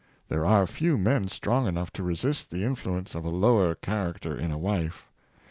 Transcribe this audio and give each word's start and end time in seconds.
There 0.29 0.47
are 0.47 0.65
few 0.65 0.97
men 0.97 1.27
strong 1.27 1.67
enough 1.67 1.93
to 1.93 2.01
resist 2.01 2.49
the 2.49 2.63
influence 2.63 3.13
of 3.13 3.23
a 3.23 3.29
lower 3.29 3.75
character 3.75 4.35
in 4.35 4.51
a 4.51 4.57
wife. 4.57 5.05